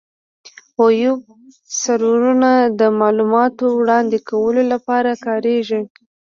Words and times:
ویب 0.81 1.19
سرورونه 1.81 2.51
د 2.79 2.81
معلوماتو 2.99 3.65
وړاندې 3.79 4.17
کولو 4.29 4.61
لپاره 4.73 5.11
کارېږي. 5.25 5.81